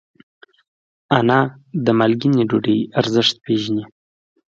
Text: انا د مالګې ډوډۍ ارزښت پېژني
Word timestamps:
انا 1.17 1.39
د 1.85 1.87
مالګې 1.99 2.41
ډوډۍ 2.49 2.79
ارزښت 2.99 3.35
پېژني 3.43 3.85